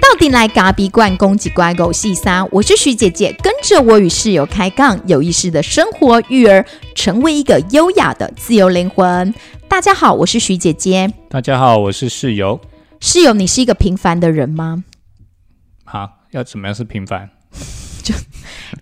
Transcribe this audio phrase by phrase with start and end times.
[0.00, 9.32] 到底来嘎比罐攻击乖狗细沙，我是徐姐姐，跟着我与室友开杠，有意识的生活育儿，成为一个优雅的自由灵魂。
[9.68, 11.12] 大家好，我是徐姐姐。
[11.28, 12.60] 大家好，我是室友。
[13.00, 14.82] 室友，你是一个平凡的人吗？
[15.84, 17.30] 好，要怎么样是平凡？
[18.02, 18.14] 就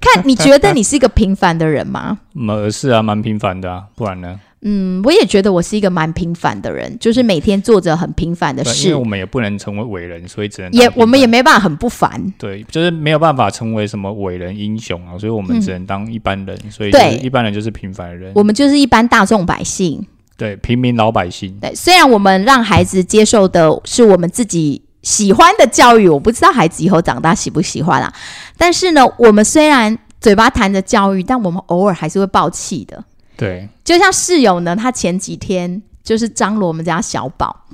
[0.00, 2.20] 看你觉得你是一个平凡的人吗？
[2.48, 4.40] 呃， 是啊，蛮平凡的啊，不然呢？
[4.68, 8.88] 嗯，我也觉得我是一个蛮平凡的人，就是每天做着很平凡的事。
[8.88, 12.20] 因为我们也不能成为伟人，所以只能也我们也没办法很不凡。
[12.36, 16.58] 对，就是没有办法成为什么伟人英雄啊，所以我们只能当一般人。
[16.68, 18.32] 所以，对，一般人就是平凡人。
[18.34, 20.04] 我们就是一般大众百姓。
[20.36, 21.56] 对，平民老百姓。
[21.60, 28.12] 对，虽然我们让孩子接受的是我们自己喜欢的教育，我不知道孩子以后长大喜不喜欢啊。
[28.58, 33.04] 但是呢，我们虽然嘴巴谈着教育，但我们偶尔还是会爆气的。
[33.36, 37.64] 对，就像室友呢，他前几天就是张罗我们家小宝，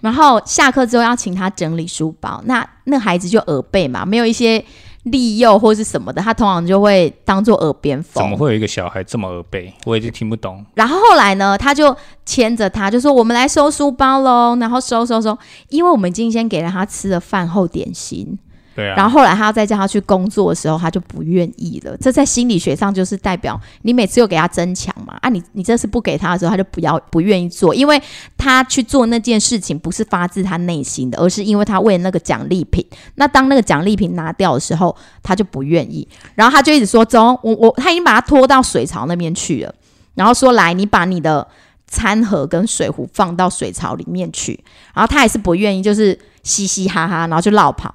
[0.00, 4.64] 然后下课之后要请他整理书包，那那孩子就耳背嘛，没有一些
[5.04, 8.22] 利诱或是什么的，他通常就会当做耳边风。
[8.22, 9.72] 怎么会有一个小孩这么耳背？
[9.84, 10.64] 我已经听不懂。
[10.74, 15.36] 然后后来呢，他就牵着他就说：“我们来收书包喽。”然后收收收，
[15.68, 18.38] 因为我们今天先给了他吃了饭后点心。
[18.80, 21.96] 对，然后后来他要再叫他去工作的时候，他就不愿意了。
[21.98, 28.00] 这在心理学上就是代表你每次又给他增强嘛啊，你你这次不给他的时候，他就不要不愿意做，因为
[28.38, 32.84] 他去做那件事情不是发自他内心的，而是因为他为了那个奖励品。
[33.16, 36.08] 那当那个奖励品拿掉的时候，他就不愿意。
[36.34, 39.74] 然后他就一直说：“走，我我他已经把他拖到水槽那边去了。”
[40.14, 41.46] 然后说：“来，你把你的
[41.86, 44.58] 餐盒跟水壶放到水槽里面去。”
[44.94, 47.94] 然后他还是不愿意，就是嘻嘻哈哈，然后就绕跑。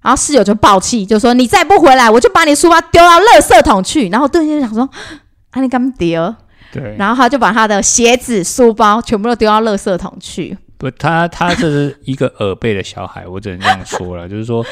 [0.00, 4.88] 然后室友就暴气，就说：“你再不回来，我就把你书包丢到垃圾桶去。”然后对方就想说
[5.50, 6.34] ：“啊，你干丢？”
[6.72, 6.94] 对。
[6.98, 10.56] 然后他就把他的鞋子、书包全部都丢到垃圾桶去。
[10.76, 14.26] 不，他他这是一个耳背的小孩，我只能这样说了。
[14.30, 14.64] 就是说，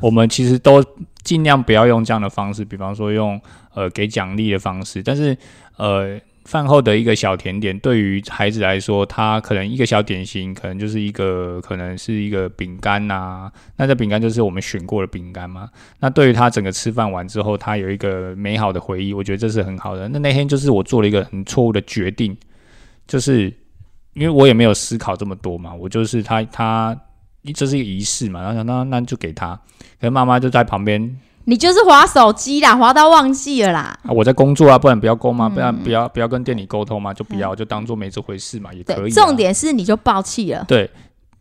[0.00, 0.84] 我们其实都
[1.22, 3.40] 尽量不要用这样的方式，比方说用
[3.74, 5.36] 呃给奖励的方式，但是
[5.76, 6.20] 呃。
[6.44, 13.50] 饭后的一个小甜点，对于孩子来说，他可能一个小点心，可能就是一个，可能是一个饼干呐。
[13.76, 15.70] 那这饼干就是我们选过的饼干嘛？
[16.00, 20.06] 那对于他整个吃饭完之后，他有一个美好的回忆，我觉得这是很好的。
[20.08, 22.36] 那那天就是我做了一个很错误的决定，
[23.06, 23.44] 就是
[24.12, 26.94] 因为我也没有思考这么多嘛，我就是他他
[27.54, 29.54] 这是一个仪式嘛，然后想那那就给他，
[29.98, 31.16] 可是妈妈就在旁边。
[31.46, 33.98] 你就是划手机啦，划到忘记了啦。
[34.02, 35.48] 啊，我在工作啊，不然不要沟吗？
[35.48, 37.12] 不然不要不要跟店里沟通嘛？
[37.12, 39.10] 就不要，就当做没这回事嘛，也可以。
[39.10, 40.64] 重点是你就爆气了。
[40.66, 40.90] 对，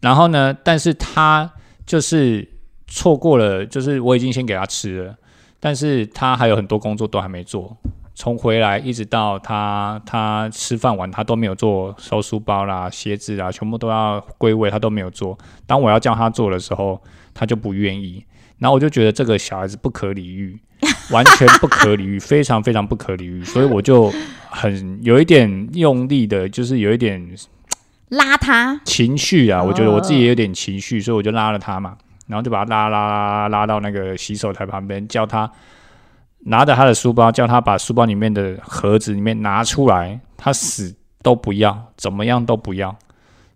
[0.02, 0.54] 然后呢？
[0.64, 1.50] 但是他
[1.86, 2.48] 就是
[2.88, 5.16] 错过了，就是我已经先给他吃了，
[5.60, 7.78] 但是他还有很多工作都还没做。
[8.16, 15.36] 从回来一直到他他吃饭完，他都没有做收书包啦、鞋子啦，全部都要归位，他都没有做。
[15.66, 17.02] 当我要叫他做的时候，
[17.34, 18.24] 他就不愿意。
[18.60, 20.58] 然后我就觉得这个小孩子不可理喻，
[21.12, 24.12] 完全不可理喻，非常非常不可理喻，所以我就
[24.50, 27.36] 很有一点用力的，就是有一点
[28.10, 28.80] 拉他？
[28.86, 31.98] 情绪啊，我觉得我自己也有点情绪，所以我就拉了他嘛，
[32.28, 35.52] 然后就把他拉拉拉拉到那个洗手台旁边，叫他
[36.46, 42.96] 拿着他的书包，叫他把书包里面的盒子里面拿出来，他死都不要，怎么样都不要，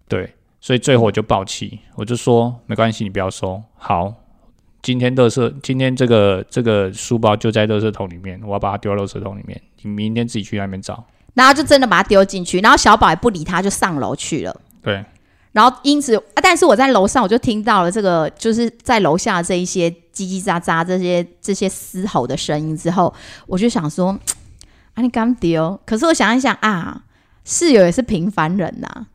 [0.08, 4.14] 对，所以最后我就爆气，我就说没关系，你不要收，好。
[4.88, 9.62] 今天垃圾，今天这个这个书包就在垃圾桶里面，我要把它丢到垃圾桶里面。
[9.82, 11.06] 你明天自己去那边找。
[11.34, 14.62] 然后就真的把它丢进去，然后小宝也不理他，就上楼去了。
[14.82, 15.04] 对。
[15.52, 23.14] 然后因此，啊但是我在楼上，我就听到了这个，就是在楼下这一些叽叽喳喳、这些这些嘶吼的声音之后，
[23.46, 24.18] 我就想说，
[24.96, 25.78] 啊，你刚丢。
[25.86, 27.04] 可是我想一想啊，
[27.44, 29.08] 室友也是平凡人呐。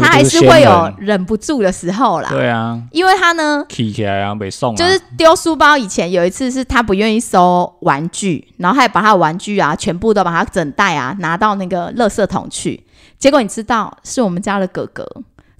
[0.00, 2.28] 他还是会有忍不住的时候啦。
[2.30, 5.76] 对啊，因为他呢，起起来啊，被送，就是丢书包。
[5.76, 12.84] 以前有一次是他不愿意收玩具，然后还把他的玩具啊全部都把他整袋啊拿到那个垃圾桶去。
[13.18, 15.06] 结果你知道，是我们家的哥哥，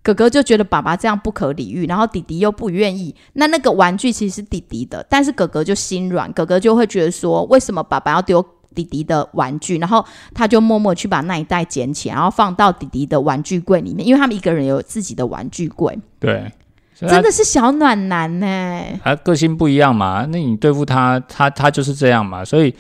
[0.03, 3.15] 哥哥就觉得爸爸这样不可理喻，然后弟弟又不愿意。
[3.35, 8.45] 那那个玩具其实是弟弟的，但是哥哥就心软，哥哥就会觉得说，为什么爸爸要丢？
[8.77, 15.99] 弟弟的玩具，然后他就默默去把那一袋捡起来，然后放到弟弟的玩具柜里面，因为他们一个人有自己的玩具柜。
[16.21, 16.53] 对，
[16.95, 18.83] 真的是小暖男呢。
[19.03, 22.45] 他个性不一样嘛，那你对付他，他他就是这样嘛。
[22.45, 22.75] 所以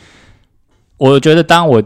[0.98, 1.82] 我觉得，当我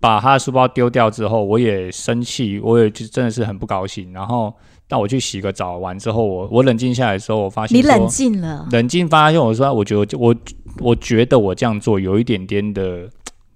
[0.00, 4.12] 把他的书包丢掉之后，我也生气，我也就真的是很不高兴。
[4.12, 4.54] 然后，
[4.88, 10.34] 当我去洗个澡完之后，我我冷静下来的时候，我发现你冷静了，冷静发现，我说，我觉得我
[10.78, 13.08] 我觉得我这样做有一点点的。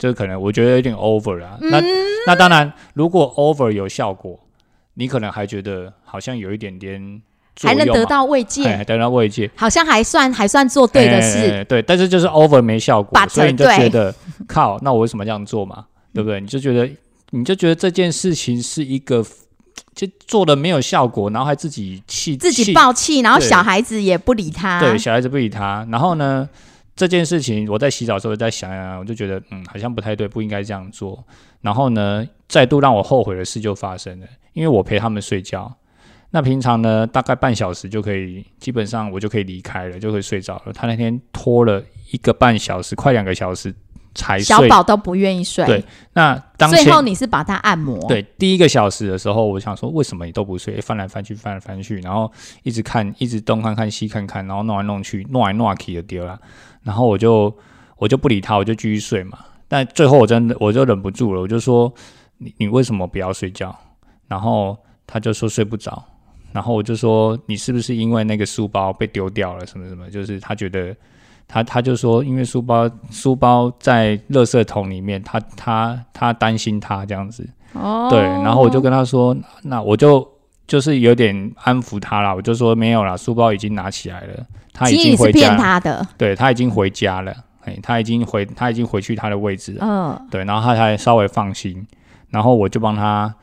[0.04, 1.56] 这可能我觉得有点 over 啦。
[1.62, 1.80] 嗯那
[2.26, 4.38] 那当然，如果 over 有效果，
[4.94, 7.22] 你可能还觉得好像有一点点
[7.62, 11.38] 还，能得到慰哎藉，得到慰藉，好像还算还算做对的哎事。
[11.50, 14.14] 哎对，但是就是 over 没效果 But，所以你就对觉得
[14.46, 15.86] 靠，那我为什么这样做嘛？
[16.12, 16.38] 对不对？
[16.40, 16.90] 你就觉得
[17.30, 19.24] 你就觉得这件事情是一个
[19.94, 24.78] 就做的没有效果，然后还自己气自己气爆气，然后小孩子也不理他。
[24.80, 25.86] 对，小孩子不理他。
[25.90, 26.48] 然后呢，
[26.96, 31.24] 这件事情我在洗澡的时候在想想，我就觉得嗯，好像不太对，不应该这样做。
[31.60, 35.74] 然后呢，再度让我后悔的事就发生了，因为我陪他们睡觉。
[36.30, 40.72] 那平常呢，大概半小时就可以，基本上我就可以离开了，就可以睡着了。
[40.72, 43.72] 他那天拖了一个半小时，快两个小时
[44.14, 44.68] 才睡小。
[44.68, 45.64] 宝都不愿意睡。
[45.64, 50.80] 对那当最后你是把他按摩。，对，第一个小时的时候，我想说，为什么你都不睡？
[50.80, 52.30] 翻来翻去，翻来翻去，然后
[52.64, 56.36] 一直看，一直东看看西看看，然后弄来弄去，弄来弄去的丢了。
[56.84, 57.52] 然后我就
[57.96, 59.38] 我就不理他，我就继续睡嘛。
[59.66, 61.92] 但最后我真的我就忍不住了，我就说
[62.38, 63.76] 你你为什么不要睡觉？
[64.28, 64.76] 然后
[65.06, 66.00] 他就说睡不着。
[66.52, 70.08] 然后我就说你是不是因为那个书包被丢掉了什么什么？
[70.08, 70.94] 就是他觉得
[71.48, 77.44] 他他就说因为书包书包在垃圾桶里面，他他他担心他这样子。
[77.72, 80.24] 哦，对，然后我就跟他说，那我就
[80.66, 86.06] 就是有点安抚他啦，我就说没有啦，书包已经拿起来了，他已经回家，他的。
[86.16, 87.34] 对他已经回家了，
[87.64, 91.86] 哎，他已经回他已经回去他的位置了，嗯，对，然后他才稍微放心，
[92.30, 93.34] 然后我就帮他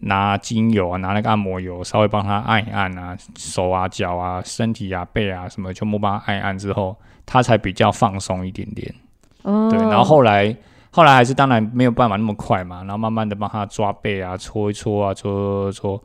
[0.00, 6.94] 拿精油啊，拿那个按摩油，稍微帮他按一按啊，手啊、脚啊、身体啊、背啊什么，全部帮他按一按之后，
[7.24, 8.94] 他才比较放松一点点。
[9.42, 10.54] 哦，对，然后后来
[10.90, 16.04] 后来还是当然没有办法那么快嘛，然后慢慢的帮他抓背啊，搓一搓啊，搓搓搓，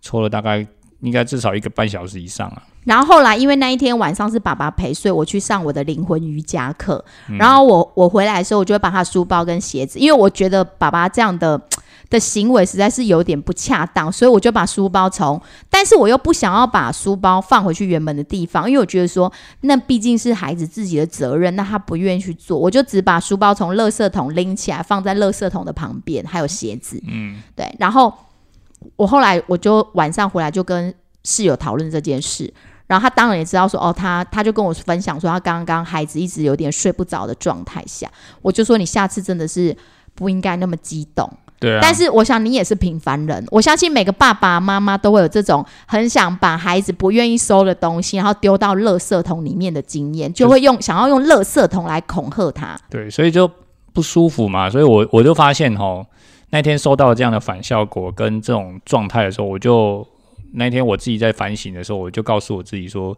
[0.00, 0.66] 搓了大概
[1.00, 2.62] 应该至少一个半小时以上啊。
[2.84, 7.04] 然后后来，因为那一天晚上是爸爸陪睡，我去上我的灵魂瑜伽课。
[7.28, 11.60] 嗯然后我我回来的时候，我就会把他书包跟鞋子，因为我觉得爸爸这样的
[12.08, 19.30] 的行为实在是有点不恰当，所以我就把书包从，但是我又不想要把书包放回去原本的地方，因为我觉得说
[19.60, 26.98] 那毕竟是孩子自己的责任，那他不愿意去做，我就只把书包从垃圾桶拎起来，放在垃圾桶的旁边，还有鞋子。
[27.06, 28.10] 嗯，对，然后
[28.96, 30.92] 我后来我就晚上回来就跟
[31.24, 32.52] 室友讨论这件事，
[32.86, 38.10] 然后他当然也知道说，哦，他他就跟我分享说，他刚刚孩子一直有点睡不着的状态下，
[38.40, 39.76] 我就说你下次真的是
[40.14, 41.30] 不应该那么激动。
[41.60, 41.80] 对啊。
[41.82, 52.78] 但是我想你也是平凡人，我相信每个爸爸妈妈都会有这种很想把孩子不愿意收的东西，然后丢到垃圾桶里面的经验，就会用想要用垃圾桶来恐吓他。
[52.88, 53.50] 对，所以就
[53.92, 56.06] 不舒服嘛，所以我我就发现吼，
[56.50, 60.06] 那天收到这样的反效果跟这种状态的时候，我就
[60.52, 63.16] 那天我自己在反省的时候，我就告诉我自己说，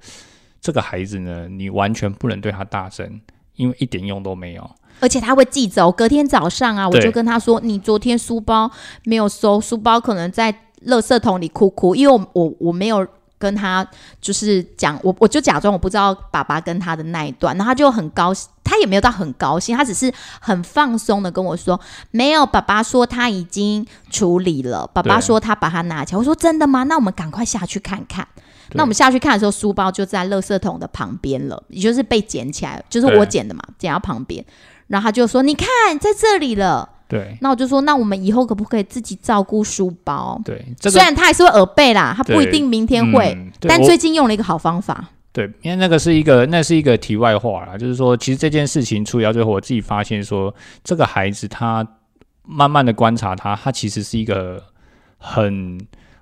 [0.61, 3.21] 这个孩子呢，你完全不能对他大声，
[3.55, 4.71] 因为一点用都没有。
[4.99, 8.71] 而且他会记着，隔天早上啊，我就跟他说：“你昨天书包
[9.05, 10.53] 没有收，书包可能在
[10.87, 13.07] 垃圾桶里哭哭，因为我我我没有
[13.41, 13.85] 跟他
[14.21, 26.19] 就是讲，我我就假装我不知道爸爸跟他的那一段，然后他就很高兴，他也没有到很高兴，他只是很放松的跟我说：没有，爸爸说他已经处理了，爸爸说他把它拿起来。
[26.19, 26.83] 我说真的吗？
[26.83, 28.29] 那我们赶快下去看看。”
[28.75, 34.45] 那我们下去看的时候，书包就在垃圾桶的旁边了，也就是被捡起来，就是我捡的嘛，捡到旁边。
[34.87, 35.67] 然后他就说：“你看，
[35.99, 36.89] 在这里了。
[37.11, 40.41] 对”那我就说：“那我们以后可不可以自己照顾书包？
[40.43, 45.09] 对，这个虽然他还是会耳背啦，他不一定明天会，嗯但最近用了一个好方法。
[45.33, 50.53] 对，因为那个是一个，那是一个题外话啦，就是说，其实这件事情处理到最后，我自己发现说，
[50.83, 51.87] 这个孩子他
[52.43, 54.61] 慢慢的观察他，他其实是一个
[55.19, 55.79] 很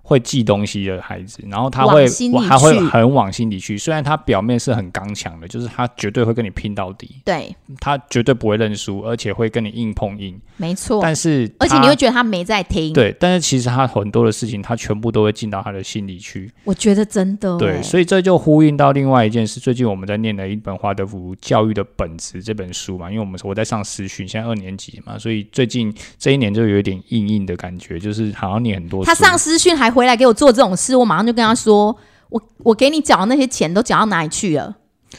[0.09, 3.77] 会记东西的孩子，然后他会往心里还会很往心里去。
[3.77, 10.41] 虽然他表面是很刚强的，就是他绝对会跟你拼到底，对，他绝对不会认输，而且会跟你硬碰硬。
[10.57, 11.01] 没错。
[11.03, 16.51] 但是，而且你会觉得他没在听。，对，但是其实他很多的事情，他全部都会进到他的心里去。
[16.65, 19.61] 我觉得真的对，欸所以这就呼应到另外一件事。
[19.61, 29.05] 最近我们在念的一本华德福教育的本质这本书嘛，因为我们我在上实训，现在二年级嘛，所以最近这一年就有一点硬硬的感觉，就是好像念很多。
[29.05, 31.87] 他上私训还回来给我做这种事，我马上就跟他说
[32.31, 34.73] ：“我我给你缴的那些钱都缴到哪里去了？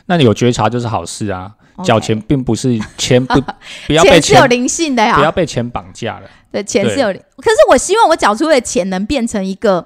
[0.06, 1.52] 那你有觉察就是好事啊。
[1.84, 3.42] 缴钱并不是钱不
[3.88, 6.30] 不要被钱是有灵性的呀不要，被钱绑架了。
[6.50, 7.22] 对，钱是有灵。
[7.38, 9.86] 可是我希望我缴出的钱能变成一个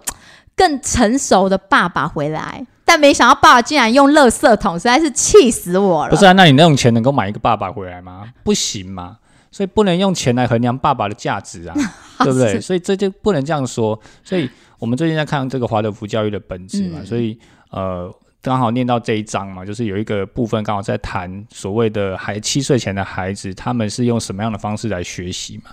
[0.56, 6.12] 更成熟的爸爸回来，但没想到爸爸竟然用垃圾桶，实在是气死我了。
[6.12, 8.26] 不是啊，那你那种钱能够买一个爸爸回来吗？
[8.44, 9.18] 不行嘛。
[9.53, 11.75] 所以不能用钱来衡量爸爸的价值啊，
[12.25, 12.60] 对不对？
[12.60, 13.98] 所以这就不能这样说。
[14.24, 17.38] 所以我们最近在看这个华德福教育的本质嘛，嗯所以
[17.69, 25.69] 呃，刚好念到这一章嘛，就是有一个部分刚好在谈所谓的孩七岁前的孩子，他们是用什么样的方式来学习嘛？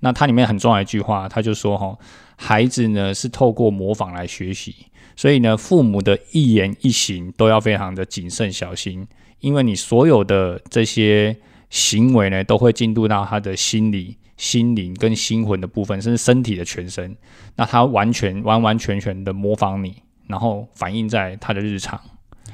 [0.00, 1.96] 那它里面很重要一句话，他就说哈，
[2.36, 4.74] 孩子呢是透过模仿来学习，
[5.16, 9.06] 所以呢，父母的一言一行都要非常的谨慎小心，
[9.40, 11.34] 因为你所有的这些
[11.72, 17.16] 行为呢，都会进入到他的心理、心灵跟心魂的部分，甚至身体的全身，
[17.56, 19.94] 那他完全完完全全的模仿你，
[20.26, 21.98] 然后反映在他的日常。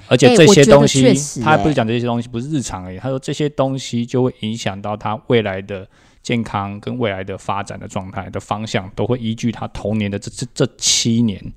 [0.07, 2.97] 而且这些东西，他不是讲这些东西不是日常而已。
[2.97, 5.87] 他说这些东西就会影响到他未来的
[6.23, 11.53] 健康跟未来的发展的状态的方向，都会依据他童年的这这这七年。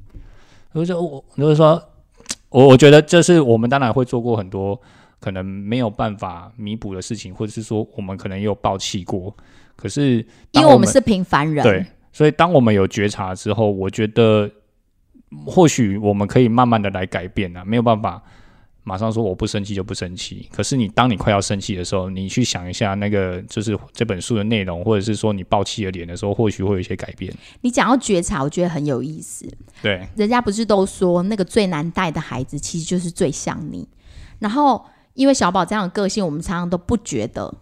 [0.74, 1.82] 所以说，我就是说，
[2.50, 4.82] 我我觉得这是我们当然会做过很多
[5.21, 9.33] 可能没有办法弥补的事情，或者是说我们可能也有抱气过。
[9.77, 10.17] 可是
[10.51, 14.51] 因为我们是平凡人，对，所以当我们有觉察之后，我觉得
[15.45, 18.21] 或许我们可以慢慢的来改变啊，没有办法。
[18.83, 27.31] 马上说我不生气就不生气，可是你当你快要生气的时候，你去想一下那个就是这本书的内容，或者是说你爆气的脸的时候，或许会有一些改变。
[27.61, 29.47] 你讲到觉察，我觉得很有意思。
[29.83, 33.87] 对，人家不是都说那个最难带的孩子其实就是最像你。
[34.39, 34.83] 然后
[35.13, 37.53] 因为小宝这样的个性，我们常常都不觉得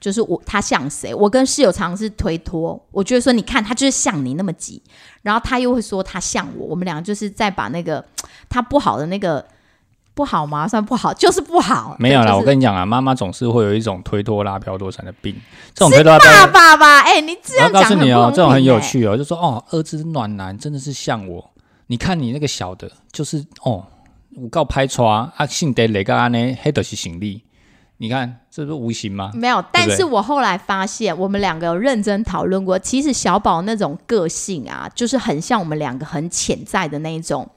[0.00, 1.14] 就是我他像谁。
[1.14, 4.82] 我跟室友常常是推脱，我觉得说你看他就是像你那么急，
[5.22, 8.04] 然后他又会说他像我，我们两个就是在把那个
[8.48, 9.44] 他不好的那个。
[10.16, 10.66] 不好吗？
[10.66, 11.94] 算不好，就是不好。
[11.98, 15.36] 没有啦，我跟你讲啊，妈妈总是会有一种推脱拉飘多产的病。
[15.74, 17.00] 这种推脱爸爸吧？
[17.00, 21.50] 哎，你这样讲，告诉你哦，这种很有趣哦，就说哦，儿子暖男真的是像我。
[21.88, 23.84] 你看你那个小的，就是哦，
[24.36, 26.58] 五告拍窗啊，姓得哪个安呢？
[26.62, 27.42] 黑的是行李。
[27.98, 29.30] 你看这是无形吗？
[29.34, 37.48] 没有，但是我后来发现，我们两个有认真讨论过，其实小宝那种个性啊，就是很像我们两个很潜在的那一种。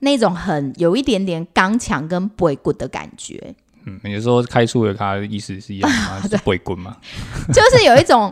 [0.00, 3.54] 那种很有一点点刚强跟不会滚的感觉。
[3.86, 6.20] 嗯，你说开出的他的意思是一样吗？
[6.28, 6.96] 是不会滚吗？
[7.50, 8.30] 就是有一种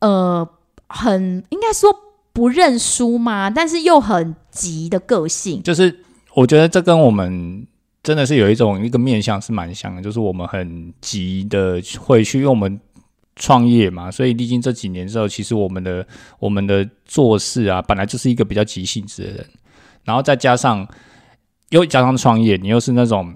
[0.00, 0.48] 呃，
[0.88, 1.94] 很应该说
[2.32, 3.48] 不认输吗？
[3.48, 5.62] 但是又很急的个性。
[5.62, 7.66] 就是我觉得这跟我们
[8.02, 12.80] 真的是有一种一个面相是蛮像的，就是我们很急的会去，因为我们
[13.36, 16.06] 创业嘛，所以历经这几年之后，其实我们的
[16.38, 19.46] 我们的做事啊，本来就是一个比较急性子的人。
[20.04, 20.86] 然后再加上，
[21.68, 23.34] 又加上创业，你又是那种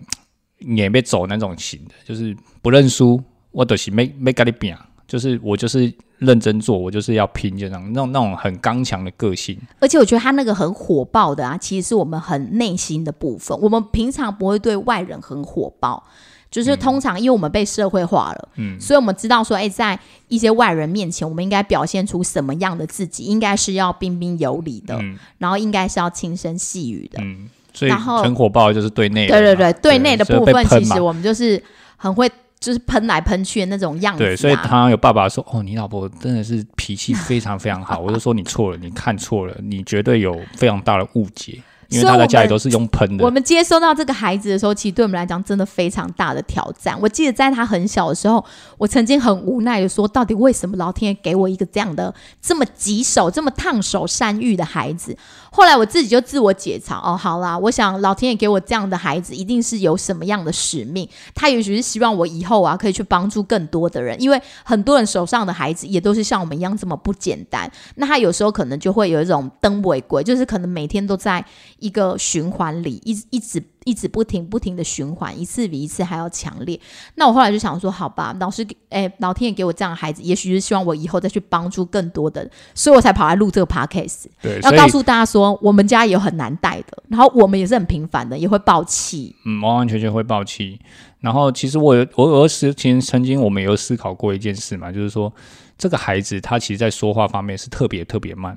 [0.58, 4.74] 也被走那种型的，就是不认输，我都是没没跟你拼，
[5.06, 9.58] 就是我就是认真做，我就是要拼，就那种那种那种很刚强的个性。
[9.80, 13.58] 而且我觉得他那个很火爆的啊，其实是我们很内心的部分。
[13.60, 16.02] 我们平常不会对外人很火爆。
[16.50, 23.24] 就是通常，因为我们被社会化了，嗯，所以我们知道说，哎，在一些外人面前，我们应该表现出什么样的自己？
[23.24, 24.96] 应该是要彬彬有礼的，
[25.38, 27.50] 然后应该是要轻声细语的，嗯。
[27.72, 31.60] 所以很火爆就是对内，对对对，对内的部分，其实我们就是
[31.96, 32.30] 很会，
[32.64, 34.24] 就是喷来喷去的那种样子。
[34.24, 43.24] 对，所以常常有爸爸说：“哦，你老婆真的是脾气非常非常好。” 我就说：“你错了，你看错了，你绝对有非常大的误解。”因为他在家里都是用喷的。
[43.24, 46.98] 我们接收到这个孩子的时候，其实对我们来讲真的非常大的挑战。
[47.00, 48.42] 我记得在他很小的时候，
[48.78, 55.16] 我曾经很无奈的说：“到底为什么老天爷给我一个这样的这么棘手、这么烫手山芋的孩子？”
[55.56, 61.08] 后来我自己就自我解嘲：“哦，好啦，我想老天爷给我这样的孩子，一定是有什么样的使命。
[61.32, 64.20] 他也许是希望我以后啊，可以去帮助更多的人。
[64.20, 67.70] 因为很多人手上的孩子也都是像我们一样这么不简单。
[67.94, 71.44] 那他有时候可能就会有一种灯不为贵，就是可能每天都在
[71.78, 76.78] 一个循环里，一一直。”一直不停不停的循环，一次比一次还要强烈。
[77.14, 90.80] 那我后来就想说，好吧，老师，哎，老天爷给我这样的孩子，也许是希望我以后再去帮助更多的，所以我才跑来录这个 podcast，对，要告诉大家说，我们家也有很难带的，然后我们也是很平凡的，也会爆气，嗯，完完全全会爆气。
[91.20, 95.32] 然后其实我有我有时其实曾经我们有思考过一件事嘛，就是说
[95.78, 98.56] 这个孩子他其实在说话方面是特别特别慢。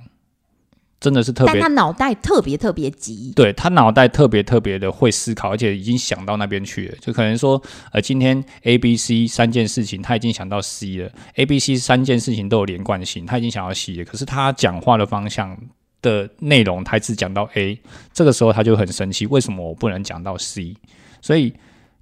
[1.00, 3.32] 真的是特别，但他脑袋特别特别急。
[3.36, 6.98] 对他脑袋特别特别的会思考，而且已经想到那边去了。
[7.00, 7.62] 就可能说，
[7.92, 11.12] 呃，今天 A、B、C 三件事情，他已经想到 C 了。
[11.36, 14.06] A、B、C 三件事情都有连贯性，他已经想到 C 了。
[14.06, 15.56] 可是他讲话的方向
[16.02, 17.80] 的内容，他只讲到 A，
[18.12, 20.76] 这个时候他就很生气，为什么我不能讲到 C？
[21.22, 21.54] 所以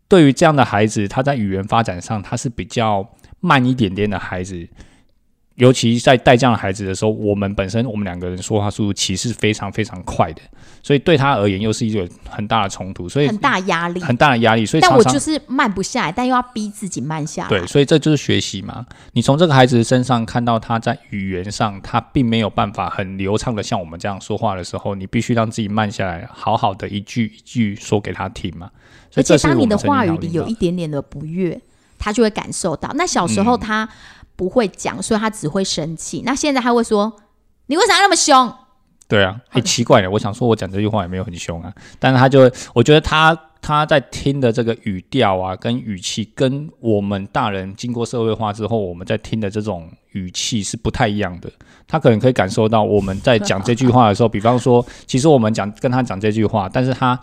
[0.07, 3.05] 对于这样的孩子，他在语言发展上他是比较
[3.41, 4.65] 慢一点点的孩子。
[5.55, 10.41] 尤其在带这样的孩子的时候，我们本身我们两个人说话速度其实非常非常快的，
[10.83, 14.65] 所以对他而言又是一个很大的冲突，所以很大压力，很大的压力。
[14.65, 17.49] 所以但我就是慢不下来，但又要逼自己慢下来。
[17.49, 18.85] 对，所以这就是学习嘛。
[19.13, 28.69] 你从这个孩子身上看到他在语言上，他并没有办法很流畅的像我们这样说话的时候，你必须让自己慢下来，好好的一句一句说给他听嘛。
[29.09, 31.61] 所而且以这是当你的话语里有一点点的不悦，
[31.97, 32.91] 他就会感受到。
[32.95, 33.89] 那小时候嗯他
[34.35, 36.21] 不会讲，所以他只会生气。
[36.25, 37.15] 那现在他会说
[37.67, 38.53] ：“你为啥要那么凶
[39.07, 40.09] 对啊，很奇怪的。
[40.09, 51.51] 我想说，我讲这句话也没有很凶啊，但是他就，我觉得他他在听的这个语调啊，跟语气，跟我们大人经过社会化之后，我们在听的这种语气是不太一样的。
[51.87, 57.19] 他可能可以感受到我们在讲这句话的时候，比方说，其实我们讲跟他讲这句话，但是他。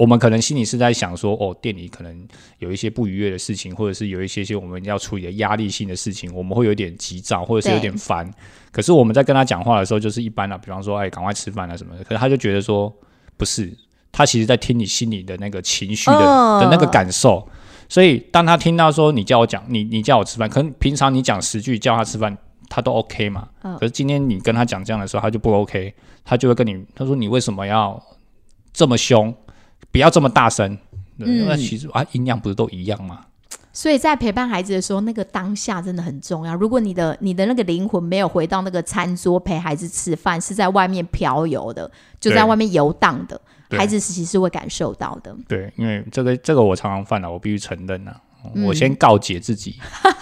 [0.00, 2.26] 我们可能心里是在想说，哦，店里可能
[2.58, 8.26] 有一些不愉悦的事情，或者是有一些些我们要处理的压力性的事情，我们会有点急躁，或者是有点烦。
[8.72, 12.02] 可是我们在跟他讲话的时候，就是一般的，比方说，哎，赶快吃饭啊什么的。
[12.02, 12.90] 可是他就觉得说，
[13.36, 13.70] 不是，
[14.10, 17.46] 他其实在听你心里的那个情绪的、嗯的那个感受。
[17.86, 22.34] 所以当他听到说你叫我讲，你你叫我吃饭，可能平常你讲十句叫他吃饭，
[22.70, 23.46] 他都 OK 嘛。
[23.64, 25.92] 嗯可是今天你跟他讲这样的时候，他就不 OK，
[26.24, 28.02] 他就会跟你他说你为什么要
[28.72, 29.34] 这么凶，
[29.90, 30.76] 不要这么大声。
[31.16, 33.26] 那其实啊，音量不是都一样吗？？”
[33.72, 36.54] 所以在陪伴孩子的时候，那个当下真的很重要。
[36.56, 45.34] 如果你的你的那个灵魂没有回到那个餐桌陪孩子吃饭，是在外面漂游的，就在外面游荡的，孩子其实是会感受到的。
[45.46, 48.12] 对，因为这个这个我常常犯了，我必须承认呐、
[48.54, 49.76] 嗯我先告诫自己，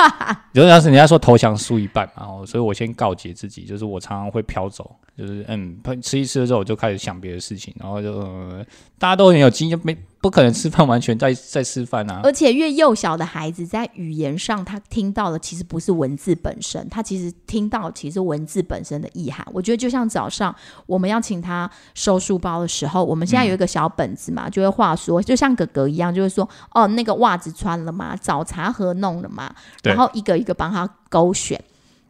[0.52, 8.64] 就是要是人家说投降输一半嘛，哦所以我先告诫自己，就是我常常会飘走，就是嗯，吃一吃之后我就开始想别的事情，然后就、呃、
[9.00, 19.44] 大家都很有经验，没不可能吃饭完全在在吃饭啊，而且越幼小的孩子，在语言上他听到的其实不是文字本身，他其实听到其实文字本身的意涵。
[19.52, 20.54] 我觉得就像早上
[20.86, 28.16] 我们要请他收书包的时候，我们现在有一个小本子嘛，就会话说，就像哥哥一样，就会说哦，那个袜子穿了吗？
[28.16, 29.52] 早茶盒弄了吗？
[29.82, 31.60] 然后一个一个帮他勾选。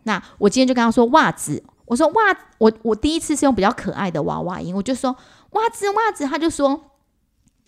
[0.05, 2.23] 那我今天就跟他说袜子，我说袜，
[2.59, 5.17] 我我第一次是用比较可爱的娃娃音，我就说
[5.51, 6.79] 袜子袜子，他就说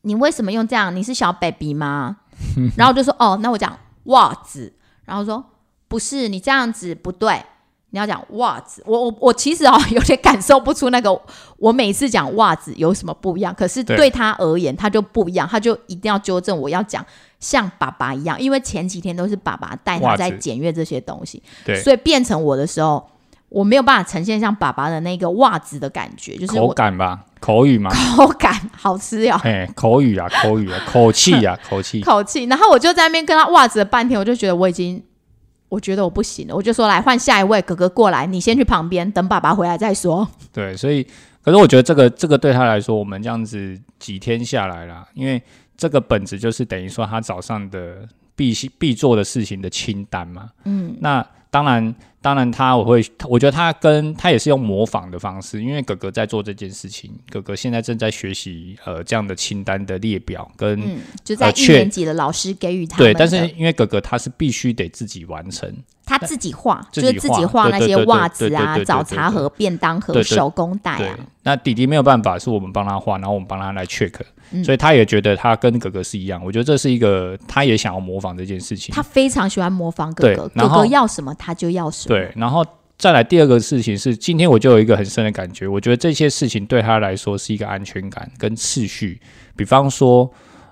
[0.03, 0.95] 你为什么用这样？
[0.95, 2.19] 你是小 baby 吗？
[2.77, 4.73] 然后我就说哦，那我讲袜子，
[5.05, 5.43] 然后说
[5.89, 7.43] 不是，你这样子不对，
[7.91, 8.83] 你要讲袜子。
[8.87, 11.19] 我我我其实哦 有点感受不出那个
[11.57, 17.05] 我每次讲袜子有什么不一样，可是对对他而言他就不一样，他就一定要纠正我要讲
[17.39, 23.03] 像爸爸一样，因为前几天都是爸爸带他在检阅这些东西，对，所以变成我的时候。
[23.51, 35.03] 我没有办法呈现像爸爸的那个袜子的感觉，就是口感吧，口语嘛，口感好吃哦，哎，口语啊，口语啊， 口气啊，口气，口气，然后我就在那边跟他袜子了半天，我就觉得我已经，
[35.69, 40.27] 我觉得我不行了，我就说来换下一位哥哥过来，你先去旁边等爸爸回来再说。
[40.53, 41.03] 对，所以
[41.43, 45.43] 可是我觉得这个这个对他来说，我们这样子几天下来啦，因为
[45.77, 50.51] 这个本子就是等于说他早上的必须必做的事情的清单嘛。
[50.65, 65.75] 嗯，那当然，当然他我会，我觉得他跟他也是用模仿的方式，因为哥哥在做这件事情，哥哥现在正在学习呃这样的清单的列表跟、嗯，就在一年级的老师给予他们对，但是因为哥哥他是必须得自己完成，
[66.11, 74.13] 他自己画，就是自己画画那些袜子啊、早茶盒、便当盒、手工袋啊，，那弟弟没有办法，是我们帮他画，然后我们帮他来 check，、
[74.51, 76.45] 嗯所以他也觉得他跟哥哥是一样。
[76.45, 79.01] 我觉得这是一个，他也想要模仿这件事情他。
[79.01, 82.17] 非常喜欢模仿哥哥，哥哥要什么他就要什么。
[82.17, 82.67] 对，然后
[82.99, 89.21] 再来第二个事情是，今天我就有一个很深的感觉，我觉得这些事情对他来说是一个安全感跟次序。
[89.55, 90.29] 比方说，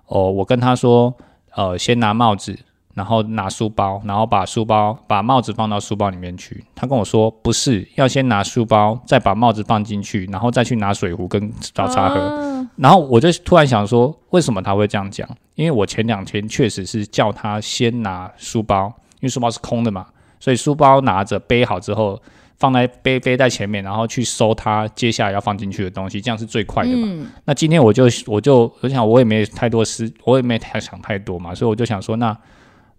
[0.07, 1.15] 哦，我跟他说，
[1.55, 2.59] 呃，先拿帽子，
[2.99, 6.65] 然后拿书包，然后把书包把帽子放到书包里面去。
[6.75, 12.21] 他跟我说，不是，要先拿书包，再把帽子放进去，然后再去拿水壶跟早茶喝。
[12.21, 15.29] 啊然后我就突然想说，为什么他会这样讲？
[15.55, 20.07] 因为我前两天确实是叫他先拿书包，因为书包是空的嘛，
[20.39, 22.21] 所以书包拿着背好之后，
[22.59, 27.09] 放在背背在前面，然后去收他接下来要放进去的东西，这样是最快的嘛。
[27.11, 32.37] 嗯，那今天我就我就我想我也没太多思，我也没太想太多嘛，所以我就想说，那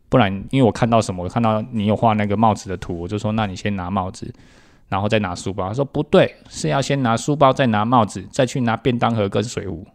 [0.10, 4.34] 不然因为我看到什么，我看到你有画那个帽子的图，我就说，那你先拿帽子。
[4.88, 9.86] 然后再拿书包，他说不对，是要先拿书包，再拿帽子，再去拿便当盒跟水壶。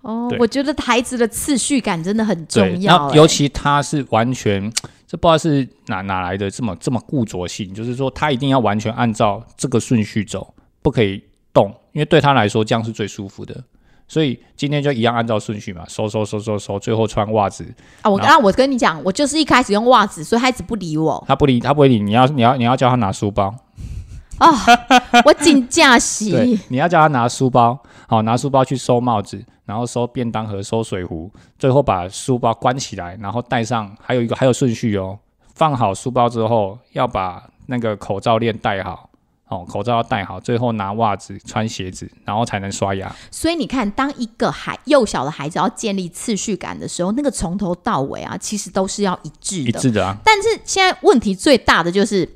[0.00, 4.68] 哦我觉得孩子的次序感真的很，重要、尤其他是完全，
[5.06, 13.62] 这不知道是哪哪来的这么这么固着性，就是说他一定要完全按照这个顺序走，不可以动，因为对他来说这样是最舒服的。
[14.06, 17.64] 所以今天就一样按照顺序嘛，收收收收收，最后穿袜子，
[18.02, 21.24] 啊，我然后那我跟你讲，我就是一开始用袜子，所以孩子不理我。
[21.26, 23.54] 他不理他不会理你，你要你要你要叫他拿书包，
[24.38, 24.50] 啊，
[25.24, 35.18] 我紧驾 对洗，，你要叫他拿书包，好拿书包去收帽子，然后收便当盒、收水壶，最后把书包关起来，然后戴上，还有一个还有顺序哦，
[35.54, 39.08] 放好书包之后要把那个口罩链戴好。
[39.48, 43.14] 哦，口罩要戴好，最后拿袜子、穿鞋子，然后才能刷牙。
[43.30, 49.68] 所以你看，当一个孩幼小的孩子要建立次序感的时候，那个从头到尾啊，其实都是要一致的。
[49.68, 52.26] 一致的啊，但是现在问题最大的就是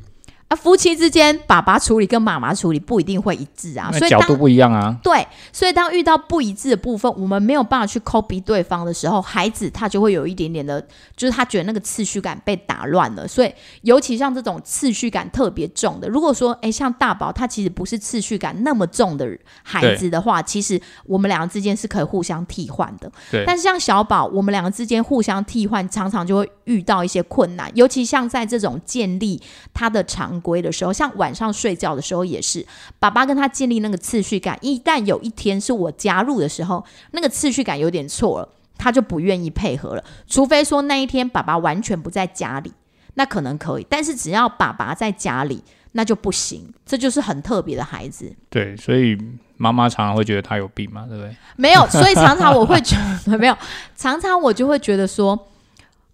[0.48, 4.96] 啊，夫妻之间爸爸处理跟妈妈处理不一定会一致啊，所以角度不一样啊。
[5.02, 10.80] 对，所以当遇到不一致的部分，我们没有办法去 copy 对方的时候，孩子他就会有一点点的，
[11.14, 13.28] 就是他觉得那个次序感被打乱了。
[13.28, 19.28] 所以，尤其像这种次序感特别重的，如果说，哎，像大宝他其实不是次序感那么重的
[19.62, 23.12] 孩子的话，其实我们两个之间是可以互相替换的。
[23.30, 29.42] 对，但是像小宝，我们两个之间互相替换，常常就会遇到一些困难，尤其像在这种建立
[29.74, 30.02] 他的
[30.38, 32.64] 常规的时候，像晚上睡觉的时候也是，
[32.98, 42.72] 爸爸跟他建立那个次序感，一旦有一天是我加入的时候，那个次序感有点错了，他就不愿意配合了，除非说那一天爸爸完全不在家里，
[43.14, 45.62] 那可能可以，但是只要爸爸在家里。
[45.92, 48.30] 那就不行，这就是很特别的孩子。
[48.50, 49.16] 对，所以
[49.56, 51.34] 妈妈常常会觉得他有病嘛，对不对？
[51.56, 53.56] 没有，所以常常我会觉得没有，
[53.96, 55.46] 常常我就会觉得说，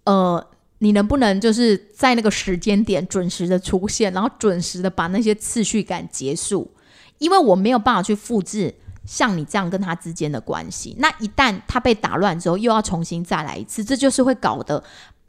[0.05, 0.47] 呃，
[0.79, 6.71] 你能不能就是在那个时间点准时的出现，然后准时的把那些次序感结束？
[7.19, 8.75] 因为我没有办法去复制
[9.07, 10.97] 像你这样跟他之间的关系。
[10.99, 14.83] 那一旦他被打乱之后，又要重新再来一次，这就是会搞得。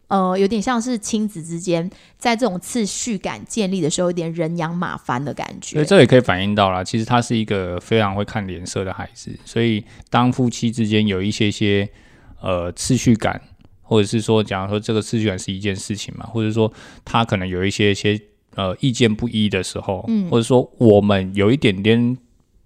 [0.08, 5.78] 呃，有点像是亲子之间在这种次序感建立的时候，有点人仰马翻的感觉。
[5.78, 11.90] 所以这也可以反映到啦，其实他是一个非常会看脸色的孩子，所以当夫妻之间有一些些
[12.40, 13.42] 呃次序感，
[13.88, 16.72] 或者是说，假如说这个次序感是一件事情嘛，或者说
[17.06, 18.20] 他可能有一些些
[18.56, 22.18] 呃意见不一的时候，嗯或者说我们有一点点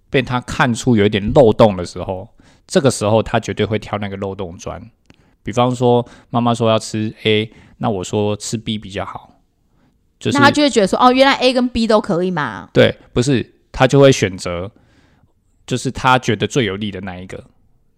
[0.09, 2.27] 被他看出有一点漏洞的时候，
[2.65, 4.81] 这个时候他绝对会挑那个漏洞钻。
[5.43, 9.39] 比方说，妈妈说要吃 A，那我说吃 B 比较好，
[10.19, 12.69] 就是那他就会觉得说，哦，原来 A 跟 B 都可以嘛。
[12.73, 14.69] 对，不是他就会选择，
[15.65, 17.43] 就是他觉得最有利的那一个，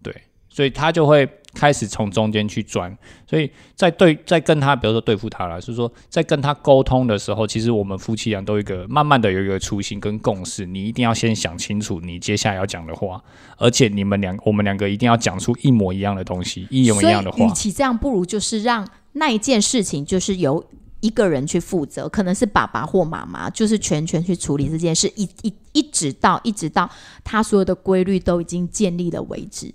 [0.02, 0.14] 对，
[0.48, 2.96] 所以他就会开始从中间去钻。
[3.26, 13.22] 所以在对在跟他，比如说对付他了，是说在跟他沟通的时候，其实我们夫妻俩都有一个慢慢的有一个初心跟共识，你一定要先想清楚你接下来要讲的话，
[13.56, 17.50] 而且你们两我们两个一定要讲出一模一样的东西，一模一样的话，与。
[17.52, 20.64] 其这样，不如就是让那一件事情就是由
[21.00, 26.88] 一个人去负责，可能是爸爸或妈妈，就是全权去处理这件事，一一一直到一直到
[27.24, 29.72] 他所有的规律都已经建立了为止。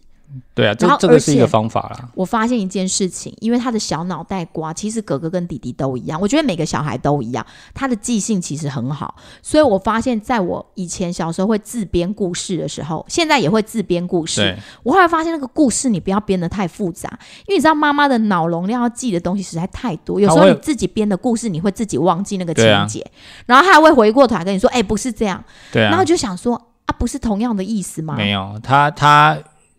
[0.53, 2.09] 对啊，这这个是一个方法啦。
[2.15, 14.57] 我发现一件事情，因为他的小脑袋瓜，其实哥哥跟弟弟都一样，我觉得每个小孩都一样，他的记性其实很好，所以我发现在我以前小时候会自编故事的时候，现在也会自编故事。
[14.83, 17.09] 我后来发现那个故事你不要编的太复杂，
[17.47, 23.05] 因为你知道妈妈的脑容量要记的东西实在太多，有时候你自己编的故事你会自己忘记那个情节，
[23.45, 25.43] 然后他还会回过头来跟你说：“哎、不是这样。
[25.71, 29.37] 对啊，然后就想说：“啊，不是同样的意思吗？”没有，他他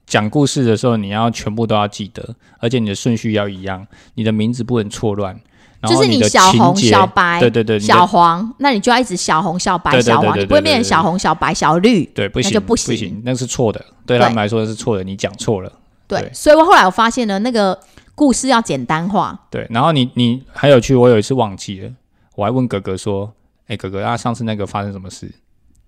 [0.08, 5.38] 讲故事的时候，你要全部都要记得，而且你的顺序要一样，你的名字不能错乱。
[5.80, 12.04] 然就是后你的小红、小白，对对对，小黄，那你就要一直小红、小白、小黄，你不会变成小红、小白、小绿。
[12.06, 15.72] 对不行，那就不不行那是错的，对对他们来说是错的，你讲错了。
[16.08, 17.78] 对，对所以我后来我发现呢，那个
[18.16, 19.38] 故事要简单化。
[19.50, 21.90] 对，然后你你还有去，我有一次忘记了，
[22.34, 23.32] 我还问哥哥说
[23.68, 25.30] ：“哎、哥哥，啊，上次那个发生什么事？”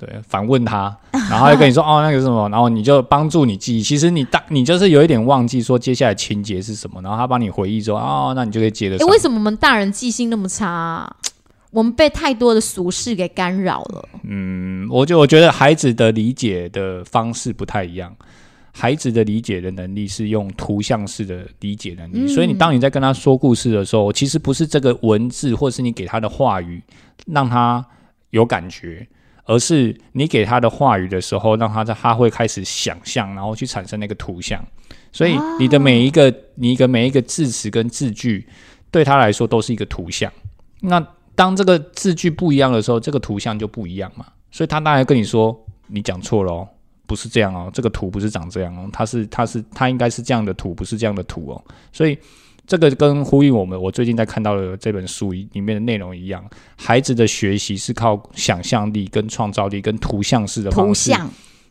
[0.00, 3.82] 对，反问他， 然后他就跟你说：“哦，那个什么？”然后你就帮助你记忆。
[3.82, 9.08] 其实你当你就是有一点忘记说接下来情节是什么，然后他帮你回忆之后，哦，那你就可以接得诶，上。
[9.08, 11.16] 为什么我们大人记性那么差啊、
[11.70, 14.08] 我们被太多的俗事给干扰了。
[14.24, 18.14] 嗯，我就我觉得孩子的理解的方式不太一样。
[18.72, 26.80] 孩子的理解的能力是用图像式的理解能力，嗯所以你当你在跟他说故事的时候，其实不是这个文字或是你给他的话语
[27.26, 27.84] 让他
[28.30, 29.06] 有感觉，
[29.50, 34.64] 而是你给他的话语的时候，让他在他会开始想象，然后去产生那个图像。
[35.10, 38.46] 所以你的每一个、你的每一个字词跟字句，
[38.92, 40.32] 对他来说都是一个图像。
[40.82, 44.24] 那当这个字句不一样的时候，这个图像就不一样嘛。
[44.52, 46.68] 所以他当然跟你说你讲错了哦，
[47.06, 51.64] 不是这样哦，这个图不是长这样哦，它是它是它应该是这样的图，不是这样的图哦。
[51.92, 52.16] 所以
[52.70, 61.12] 这个跟呼应我们我最近在看到的这本书里面的内容一样，孩子的学习是靠想象力、跟创造力、跟图像式的方式，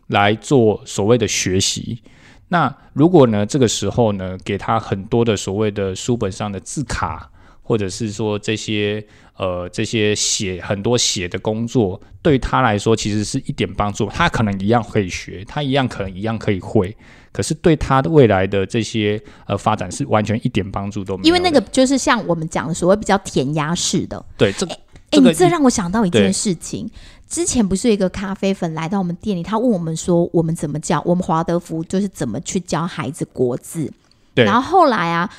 [0.07, 2.01] 来做所谓的学习。
[2.49, 7.31] 那如果呢，这个时候呢，给他很多的所谓的书本上的字卡，
[7.62, 9.01] 或者是说这些
[9.38, 14.09] 呃这些写很多写的工作，对他来说其实是一点帮助。
[14.09, 16.93] 他可能一样可以学，他一样可能一样可以会，
[17.31, 21.27] 可是对他的未来的这些呃发展是完全一点帮助都没有。
[21.27, 24.23] 因为那个就是像我们讲的所谓比较填鸭式的。
[24.37, 24.79] 对这个哎、
[25.11, 26.89] 这个你这让我想到一件事情。
[27.27, 33.91] 之前不是有一个咖啡粉来到我们店里，他问我们说我们怎么教，我们华德福就是怎么去教孩子国字。
[34.33, 35.29] 对然后后来啊，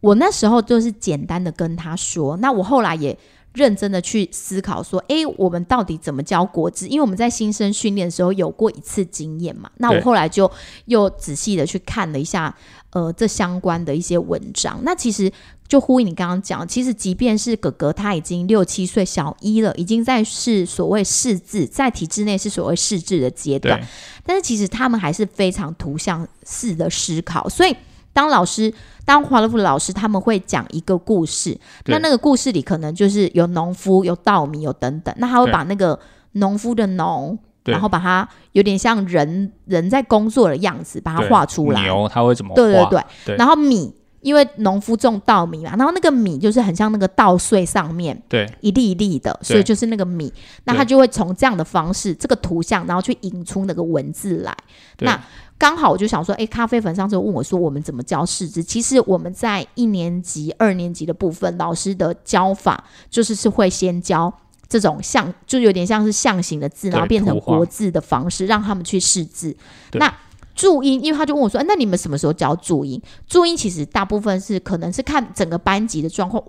[0.00, 3.16] 我那时候就是简单的跟他说，那我后来也
[3.54, 6.88] 认真的去思考说，诶，我们到底怎么教国字？
[6.88, 10.50] 因为我们在新生训练的时候有过一次经验嘛，那我后来就
[10.86, 12.54] 又仔细的去看了一下，
[12.90, 14.80] 呃，这相关的一些文章。
[14.82, 15.30] 那其实
[15.68, 23.86] 就呼应你刚刚讲，其实即便是哥哥他已经六七岁小一了，已经在是所谓识字，在体制内是所谓识字的阶段对，
[24.24, 27.74] 但是其实他们还是非常图像式的思考，所以
[28.12, 28.72] 当老师。
[29.04, 35.98] 当华乐福的老师，他们会讲一个故事，那那个故事里可能就是有农夫、有稻米、有等等，那他会把那个
[36.34, 41.82] 农夫的农，然后把它有点像人人在工作的样子，把它画出来。
[41.82, 43.36] 牛他会怎么对对对，对。
[43.36, 48.48] 然后米，因为农夫种稻米嘛，然后那个米就是很像那个稻穗上面对。
[48.60, 54.56] 一粒一粒的，所以就是那个米，那他就会从这样的方式，这个图像，然后去引出那个文字来。
[55.00, 55.20] 那
[55.62, 64.34] 刚好我就想说，诶，咖啡粉上次问我说我们怎么教识字，其实我们在一年级、二年级的部分，老师的教法就是是会先教。
[64.68, 69.56] 这种象就有点像是象形的字，然后变成国字的方式，让他们去试字。
[69.92, 70.12] 那
[70.56, 76.42] 注音，因为他就问我说：“哎那你们什么时候教注音？”注音其实大部分是可能是看整个班级的状况。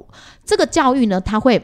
[0.44, 1.64] 这个教育呢，他会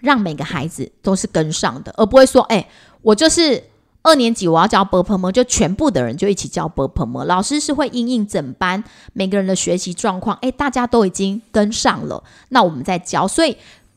[0.00, 2.68] 让每个孩子都是跟上的，而不会说：“哎、
[3.02, 3.60] 我就是
[4.02, 8.82] 二年级我要教 b r p m 就全部的人就一起教 b r p m 老师是会因应整班
[9.12, 13.28] 每个人的学习状况，哎、大家都已经跟上了，那我们再教。
[13.28, 13.52] 所以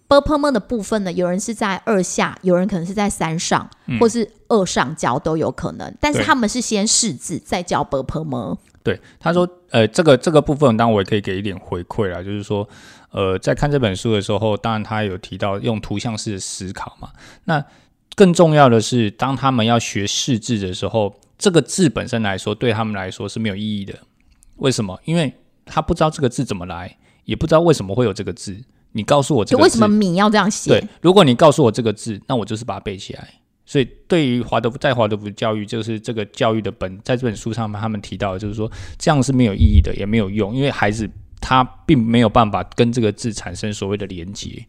[0.07, 5.93] b r p m 的部分呢，有人是在二下，有人可能是在三上，或是二上教都有可能。
[6.01, 12.67] 但是他们是先试字，再教 b r p m 对，他说，呃，这个这个部分，当然我也可以给一点回馈啦，就是说，
[13.11, 17.07] 呃，在看这本书的时候，当然他有提到用图像式思考嘛。
[17.45, 17.63] 那
[18.15, 23.93] 更重要的是，当他们要学识字的时候，这个字本身来说，对他们来说是没有意义的。
[24.57, 24.99] 为什么？
[25.05, 25.33] 因为
[25.65, 28.55] 他不知道这个字怎么来，也不知道为什么会有这个字。
[28.91, 33.27] 你告诉我这个为什么米要这样写对？，如果你告诉我这个字，那我就是把它背起来。
[33.65, 41.09] 所以，对于华德福在华德福教育，就是这个教育的本，在这本书上面，他们提到的就是说，这样是没有意义的，也没有用，因为孩子
[41.41, 44.63] 他并没有办法跟这个字产生所谓的连接。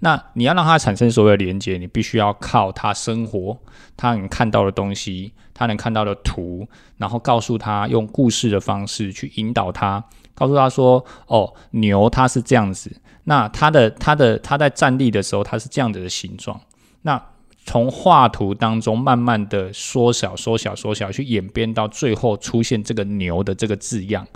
[0.00, 3.56] 那你要让他产生所谓的连接，你必须要靠他生活，
[3.96, 10.04] 他能看到的东西，他能看到的图，然后告诉他用故事的方式去引导他，
[10.34, 16.60] 告诉他说：“哦，牛它是这样子，那它的它的它在站立的时候，它是这样子的形状。
[17.02, 17.20] 那
[17.64, 24.26] 从画图当中慢慢的缩小、缩小、缩小，去演变到最后出现这个牛的这个字样。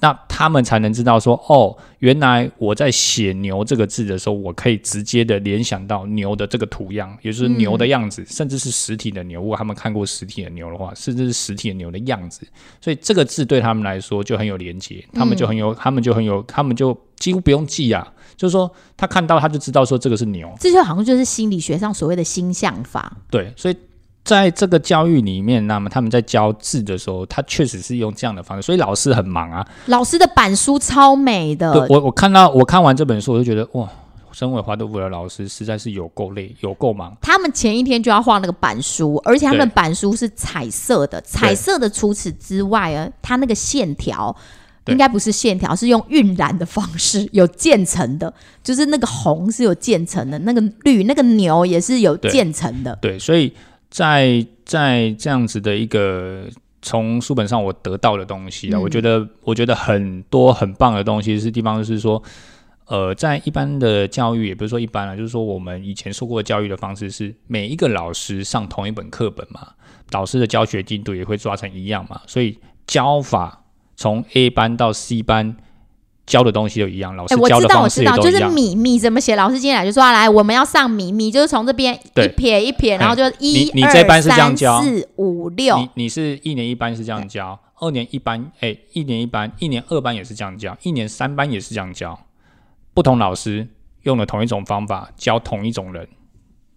[0.00, 9.40] 那他们才能知道说，哦，原来我在写“牛”这个字的时候，我可以直接的联想到牛的这个图样，也就是牛的样子，甚至是实体的牛。
[9.40, 12.46] 如果他们看过实体的牛的话，甚至是实体的牛的样子，
[12.80, 18.06] 所以这个字对他们来说就很有连接，他们就很有，他们就很有，他们就几乎不用记啊，
[18.36, 23.16] 就是说他看到他就知道说这个是牛，这就好像就是心理学上所谓的星象法。
[23.30, 23.76] 对，所以
[24.28, 29.66] 在这个教育里面，那么他们在教字的时候，他确实是用这样的方式，所以老师很忙啊。
[29.86, 33.88] 老师的板书超美的对，我我看到我看完这本书，我就觉得哇，
[34.32, 37.16] 身为华德福的老师实在是有够累，有够忙。
[37.22, 41.18] 他们前一天就要画那个板书，而且他们的板书是彩色的。
[41.22, 44.36] 彩色的除此之外啊，它那个线条
[44.86, 52.96] 应该不是线条，是用晕染的方式，有渐层的，就是那个红是有渐层的，那个绿那个牛也是有对渐层的。
[53.00, 53.52] 对，所以
[53.90, 56.44] 在在这样子的一个
[56.82, 62.22] 从书本上我得到的东西啊，嗯我觉得我觉得很多很棒的东西是地方就是说。
[62.90, 69.74] 呃，在一般的教育，也不是说一般了，就是说我们以前受过的教育的方式是每一个老师上同一本课本嘛，
[70.12, 73.62] 老师的教学进度也会抓成一样嘛，所以教法
[73.94, 75.54] 从 A 班到 C 班
[76.28, 78.52] 教的东西都一样，老师哎，我知道，教的方我知道，就是式也都一样。
[78.52, 79.34] 米米怎么写？
[79.34, 84.80] 老师今天来就说，啊来，我们要上米米，就是从这边一撇一撇，然后就一你你这班是这样二教？
[84.80, 85.78] 三四五六。
[85.78, 92.18] 你，你是一年一班是这样教，二年一班，哎、一年一班，一年二班也是这样教，一年三班也是这样教，
[92.92, 93.66] 不同老师
[94.02, 96.06] 用了同一种方法教同一种人，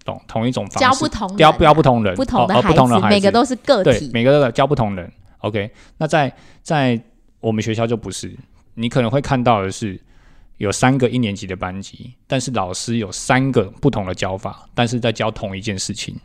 [0.06, 0.20] 懂？
[0.28, 4.10] 同一种方式教不同人教教不同人，不同的孩子，不同的孩子，每个都是个对，体。
[4.14, 7.02] 每个都教不同人 OK，那在在
[7.40, 8.32] 我们学校就不是，
[8.74, 10.00] 你可能会看到的是
[10.58, 16.16] 有三个一年级的班级，但是老师有三个不同的教法，但是在教同一件事情。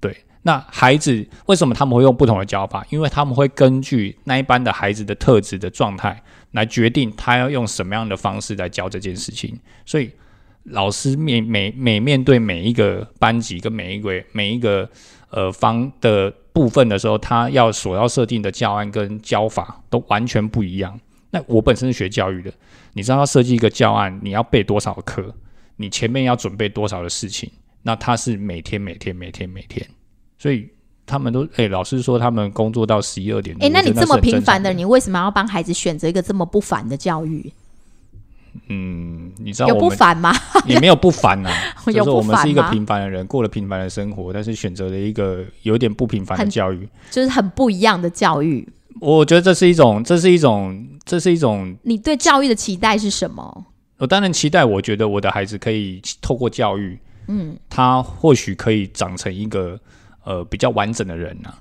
[0.00, 2.86] 对，那孩子为什么他们会用不同的教法？
[2.90, 9.58] 因为他们会根据那一班的孩子的特质的状态来决定他要用什么样的方式来教这件事情。
[9.84, 10.10] 所以
[10.64, 14.88] 老师面每每面对每一个班级跟每一个每一个
[15.30, 16.32] 呃方的。
[16.56, 20.98] 部分的时候，他要所要设定的教案跟教法都完全不一样。
[21.36, 22.50] 那我本身是学教育的，
[22.94, 25.34] 你知道要设计一个教案，你要备多少课，
[25.76, 27.50] 你前面要准备多少的事情。
[27.82, 29.86] 那他是每天每天每天每天，
[30.38, 30.68] 所以
[31.06, 33.56] 他们都哎，老师说他们工作到十一二点。
[33.60, 37.52] 哎，那你这么平凡的，你为什么要帮孩子选择一个这么不凡的教育？
[38.68, 40.34] 嗯，你知道有不凡吗？
[40.66, 41.50] 也没有不凡呐，
[41.92, 48.66] 就是我们是一个平凡的人，过了平凡的生活，但是选择了一个有点不平凡的教育，就是很不一样的教育。
[49.00, 51.76] 我觉得这是一种，这是一种，这是一种。
[51.82, 53.66] 你对教育的期待是什么？
[53.98, 59.78] 我当然期待，我觉得我的孩子可以透过教育，嗯，他或许可以长成一个
[60.24, 61.54] 呃比较完整的人呐。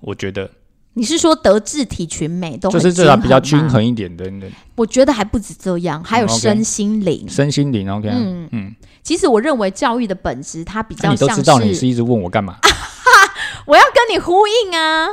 [0.00, 0.50] 我觉得。
[0.94, 4.30] 你是说德智体群美都就是至少比较均衡一点的？
[4.74, 7.26] 我觉得还不止这样，还有身心灵。
[7.26, 8.76] 身心灵，OK，嗯嗯。
[9.02, 11.24] 其实我认为教育的本质，它比较像是。
[11.24, 12.58] 你都知道，你是一直问我干嘛？
[13.66, 15.06] 我要跟你呼应啊，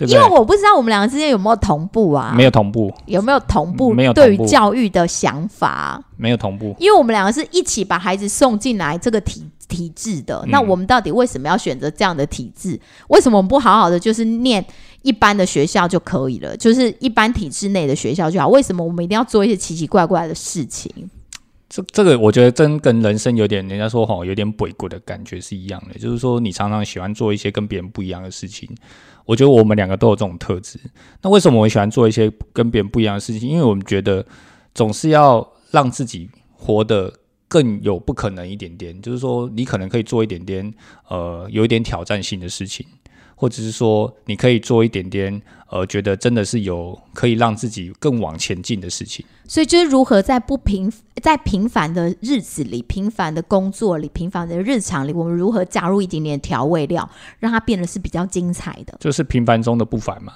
[0.00, 2.32] 因为我不知道我们两个之间有没有同步啊？
[2.36, 2.92] 没有同步。
[3.06, 3.92] 有没有同步？
[3.92, 4.12] 没有。
[4.12, 6.74] 对于教育的想法，没有同步。
[6.78, 12.80] 因为我们两个是一起把孩子送进来这个体体制的，那我们到底为什么要选择这样的体制？
[13.08, 14.64] 为什么我们不好好的就是念？
[15.02, 18.48] 一般的学校就可以了，就是一般体制内的学校就好。
[18.48, 20.92] 为什么我们一定要做一些奇奇怪怪的事情？
[21.68, 25.98] 这这个我觉得真跟人生有点，人家说哈，有点鬼鬼的感觉是一样的。
[25.98, 28.68] 就是说，你常常喜欢做一些跟别人不一样的事情。
[29.24, 30.78] 我觉得我们两个都有这种特质。
[31.22, 33.48] 那为什么我喜欢做一些跟别人不一样的事情？
[33.48, 34.24] 因为我们觉得
[34.74, 37.12] 总是要让自己活得
[37.48, 39.02] 更有不可能一点点。
[39.02, 40.72] 就是说，你可能可以做一点点
[41.08, 42.86] 呃，有一点挑战性的事情。
[43.38, 49.24] 或者是说，你可以做一点点，呃，觉得真的是有可以让自己更往前进的事情。
[49.46, 50.90] 所以，就是如何在不平、
[51.22, 57.06] 在平凡的日子里、平凡的工作里、平凡的日常里，我们如何加入一点点调味料，
[57.38, 58.96] 让它变得是比较精彩的？
[59.00, 60.32] 就是平凡中的不凡嘛。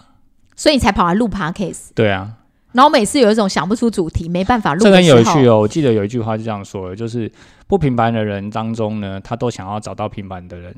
[0.54, 1.88] 所以你才跑来录 podcast。
[1.94, 2.36] 对啊。
[2.72, 4.84] 然后每次有一种想不出主题，没办法录。
[4.84, 5.58] 这很有趣哦。
[5.60, 7.32] 我记得有一句话是这样说的：，就是
[7.66, 10.76] 不平凡的人当中呢，他都想要找到平凡的人，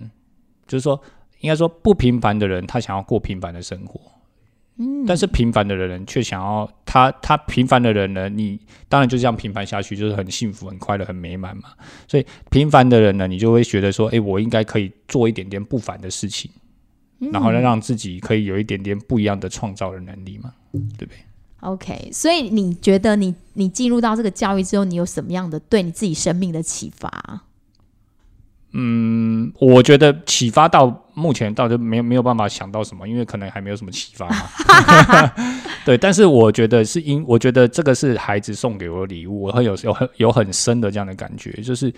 [0.68, 0.98] 就是说。
[1.42, 4.00] 应该说，不平凡的人他想要过平凡的生活，
[4.78, 11.64] 嗯，但是平凡的人却想要他他平凡的人呢，你当然就这样平凡下去，就是很幸福、很快乐、很美满嘛。
[12.08, 16.50] 所以平凡的人呢，你就会觉得说，哎，我应该可以做一点点不凡的事情，
[17.18, 20.54] 然后呢，让自己可以有一点点不一样的创造的能力嘛，
[20.96, 21.18] 对不对
[21.60, 27.42] ？OK，所以你觉得你你进入到这个教育之后，你有什么样的对你自己生命的启发？
[28.74, 35.32] 嗯，我觉得启发到目前到就没有没有办法想到什么，因为可能还没有什么启发嘛。
[35.84, 41.92] 对，但是我觉得是因，我觉得这个是孩子送给我的礼物，我很有有很有很深的这样的感觉，就是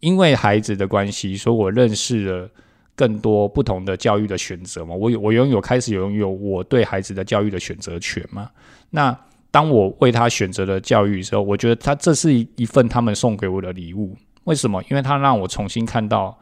[0.00, 2.50] 因为孩子的关系，所以我认识了
[2.96, 4.94] 更多不同的教育的选择嘛。
[4.94, 8.50] 我有我拥有开始拥有我对孩子的教育的选择权嘛。
[8.90, 9.16] 那
[9.52, 14.16] 当我为他选择了教育的时候，我觉得他这是一一份他们送给我的礼物。
[14.44, 14.82] 为什么？
[14.90, 16.36] 因为他让我重新看到，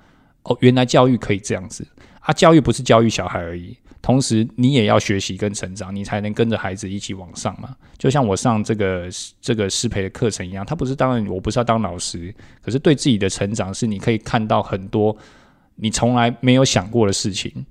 [0.44, 1.86] 哦，原来教育可以这样子
[2.20, 2.32] 啊！
[2.32, 7.76] 教育不是教育小孩而已，同时你也要学习跟成长，你才能跟着孩子一起往上嘛。
[7.98, 9.08] 就像我上这个
[9.40, 12.32] 这个师培的课程一样，他不是当然我不是要当老师，
[12.62, 15.14] 可是对自己的成长是你可以看到很多
[15.74, 17.66] 你从来没有想过的事情。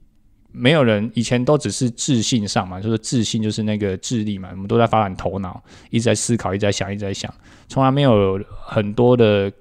[0.52, 7.34] 没有人以前都只是自信上嘛，就是自信就是那个智力嘛，我们都在发展头脑，一直在思考，一直在想，一直在想，
[7.68, 9.52] 从来没有很多的。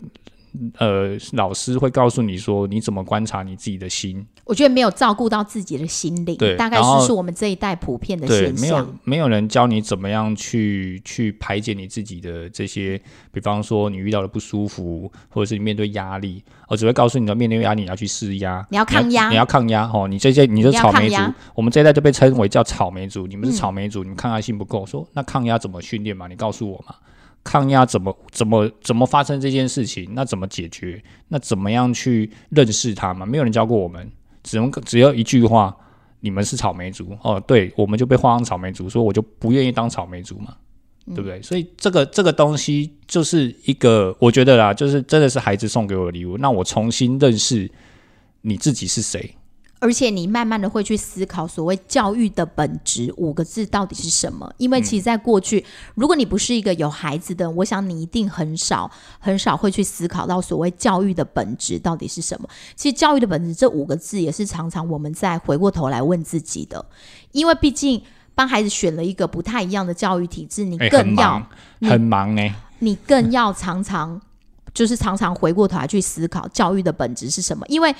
[0.79, 4.27] 呃，老师会告诉你说，你怎么观察你自己的心？
[4.45, 8.61] 我觉得没有照顾到自己的心灵，对，大概是是我们这一代普遍的现象。
[8.61, 13.01] 没有没有人教你怎么样去去排解你自己的这些，
[13.33, 20.07] 比方说你遇到的不舒服，或者是你面对压力，我只会告诉你的面对压力你要去施压，你要抗压，你要抗压哦。
[20.09, 21.17] 你这些你是草莓族，
[21.55, 24.87] 我们这一代就被称为叫草莓族，你们是草莓族，你们抗压性不够。
[24.87, 26.29] 说那抗压怎么训练嘛？
[26.29, 26.95] 你告诉我嘛。
[27.47, 30.11] 抗压怎么怎么怎么发生这件事情？
[30.15, 31.01] 那怎么解决？
[31.29, 33.25] 那怎么样去认识他嘛？
[33.25, 34.11] 没有人教过我们，
[34.43, 35.75] 只能只要一句话：
[36.19, 37.41] 你们是草莓族哦。
[37.47, 40.57] 对，我们就被画上草莓族，所以我就不愿意当草莓族嘛，
[41.07, 41.41] 对不对？
[41.41, 46.37] 所以这个这个东西就是一个，我觉得啦，就是真的是孩子送给我的礼物。
[46.39, 47.71] 那我重新认识
[48.43, 49.35] 你自己是谁。
[49.79, 54.51] 而且你慢慢的会去思考所谓教育的本质五个字到底是什么？
[54.57, 55.65] 因为其实，在过去，
[55.95, 62.49] 如果你不是一个有孩子的，我想你一定很少很少会去思考到所谓教育的本质到底是什么。
[62.75, 66.85] 其实，教育的本质这五个字也是常常我们在回过头来问自己的，
[67.33, 68.03] 因为毕竟
[68.35, 71.47] 帮孩子选了一个不太一样的教育体制，你更要、忙，
[71.83, 72.55] 很忙呢。
[72.79, 74.21] 你更要常常
[74.75, 77.95] 就是常常回过头来去思考教育的本质是什么，因为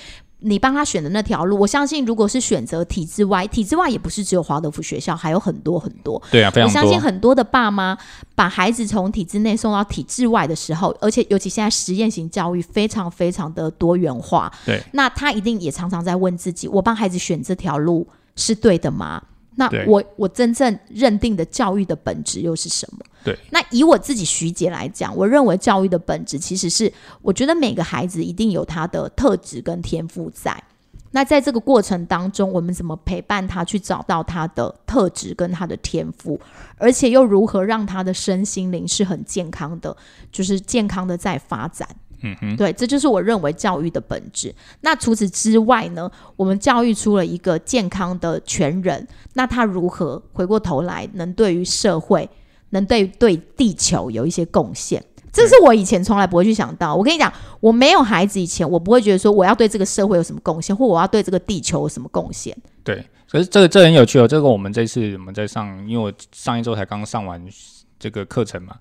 [0.49, 6.23] 你帮他选的那条路，我相信如果是选择体制外，体制外也不是只有华德福学校，还有很多很多。
[6.31, 6.69] 对啊，非我。
[6.69, 7.99] 相信很多的爸妈
[8.37, 19.21] 把孩子从体制内送到体制外的时候，而且尤其现在实验型教育非常非常的多元化，对，那他一定也常常在问自己：我帮孩子选这条路是对的吗？
[19.57, 22.99] 那我我真正认定的教育的本质又是什么？
[23.25, 26.93] 对，那以我自己徐姐来讲，我认为教育的本质其实是，
[27.23, 30.63] 我觉得每个孩子一定有他的特质跟天赋在。
[31.13, 36.39] 那在这个过程当中，我们怎么陪伴他去找到他的特质跟他的天赋，
[36.77, 39.97] 而且又如何让他的身心灵是很健康的，
[40.31, 41.89] 就是健康的在发展。
[42.23, 44.55] 嗯哼，对，这就是我认为教育的本质。
[44.81, 52.29] 那除此之外呢，我们教育出了一个健康的全人，那他如何回过头来能对于社会，
[52.71, 55.03] 能对对地球有一些贡献？
[55.33, 56.95] 这是我以前从来不会去想到。
[56.95, 62.57] 我跟你讲，我没有孩子以前，我不会觉得说我要对这个社会有什么贡献，或我要对这个地球有什么贡献。
[62.83, 63.05] 对。
[63.29, 67.45] 可是这个这很有趣哦，这个我们这次我们在上，因为我上一周才刚上完
[67.99, 68.77] 这个课程嘛，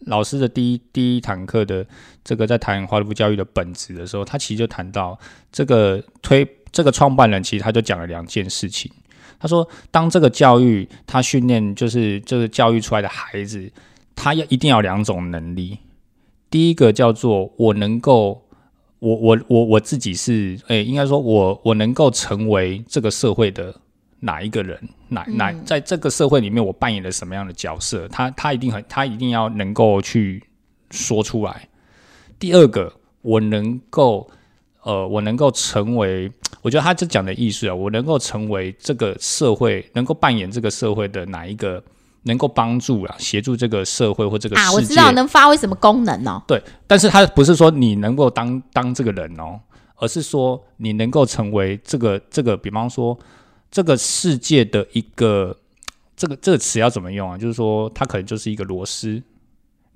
[0.00, 1.84] 老师的第一第一堂课的
[2.26, 5.16] 这个在谈华德福教育的本质的时候，他其实就谈到
[5.52, 8.90] 这个推这个创办人，其实他就讲了两件事情。
[9.38, 13.70] 他说，当这个教育他训练就是就是教育出来的孩子，
[14.16, 15.78] 他要一定要两种能力。
[16.50, 18.42] 第一个叫做我能够，
[18.98, 23.72] 我我我我自己是，诶、应该说我我能够成为这个社会的
[24.18, 24.76] 哪一个人，
[25.10, 30.42] 哪哪在这个社会里面我扮演了什么样的角色，他他一定很，他一定要能够去
[30.90, 31.68] 说出来。
[32.38, 34.28] 第二个，我能够，
[34.82, 36.30] 呃，我能够成为，
[36.62, 41.82] 我觉得他这讲的意思啊，我能够成为这个社会，能够扮演这个社会的哪一个，
[42.22, 46.42] 能够帮助啊，协助这个社会或这个啊，我知道能发挥什么功能哦。
[46.46, 49.58] 对，但是他不是说你能够当当这个人哦，
[49.96, 53.18] 而是说你能够成为这个这个，比方说
[53.70, 55.56] 这个世界的一个
[56.16, 57.38] 这个这个词要怎么用啊？
[57.38, 59.22] 就是说，它可能就是一个螺丝，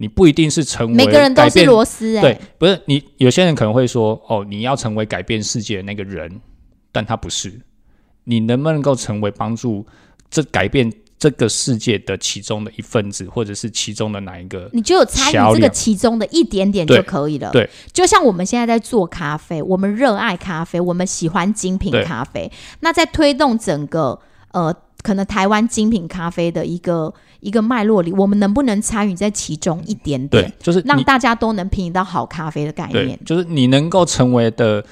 [0.01, 6.41] 你不一定是成为每个人都是螺丝哎、对，不是你有些人可能会说，哦，你要成为改变世界的那个人，
[6.91, 7.61] 但他不是。
[8.25, 9.85] 你能不能够成为帮助
[10.31, 14.71] 这改变这个世界的其中的一份子，或者是其中的哪一个？
[14.73, 17.51] 你就有参与这个其中的一点点就可以了。
[17.51, 22.51] 对，就像我们现在在做咖啡，我们热爱咖啡，我们喜欢精品咖啡。
[22.81, 24.19] 那在推动整个
[24.53, 33.19] 呃，可能台湾精品咖啡的一个一个脉络里，我们能不能参与在其中一点点对，，就是让大家都能品饮到好咖啡的概对念，？
[33.25, 34.85] 就是你能够成为的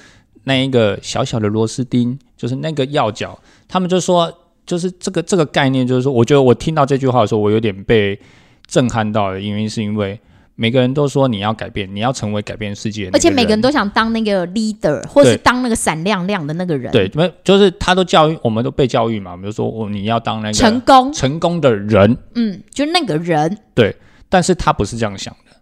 [0.45, 3.39] 那一个小小的螺丝钉，就是那个要角。
[3.69, 4.33] 他们就说，
[4.65, 8.19] 就是这个这个概念，就是说，我觉得我听到这句话的时候，我有点被
[8.67, 10.19] 震撼到的因为是因为
[10.61, 23.95] 每个人都说你要改变，你要成为改变世界的那而且每个人人都想当那个 leader，或是当那个闪亮亮的那个人，，对，没就是他都教育，我们都被教育嘛，比如说哦，你要当那个成功，成功的人，嗯，就那个人，对
[24.29, 25.57] 但是他不是这样想的，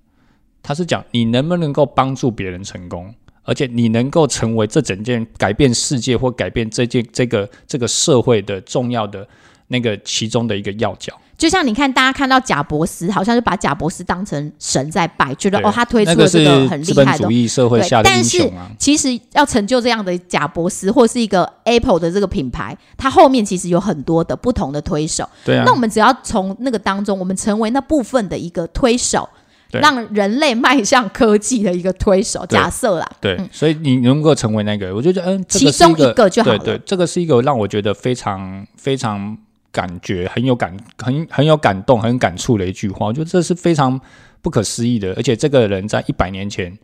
[0.62, 9.28] 他是讲你能不能够帮助别人成功，而且你能够成为这整件改变世界或改变这件这个这个社会的重要的
[9.68, 11.12] 那个其中的一个要角。
[11.37, 25.28] 就像你看，大家看到贾伯斯，好像就把贾伯斯当成神在拜，觉得哦，他推出那个了这个很厉害的主义社会下但是其实要成就这样的贾伯斯或是一个 Apple 的这个品牌，它后面其实有很多的不同的推手。
[25.45, 29.28] 对啊那我，们只要从那个当中，我们成为那部分的一个推手，
[29.72, 32.47] 让人类迈向科技的一个推手。
[32.47, 36.59] 假设啦，对，所以你能够成为那个，我就觉得嗯，这其中一个就好了。
[36.59, 39.37] 对对，这个是一个让我觉得非常非常
[39.76, 43.08] 感觉很有感很很有感动、很感触的一句话。
[43.08, 44.00] 我觉得这是非常
[44.40, 46.76] 不可思议的，而且这个人在一百年前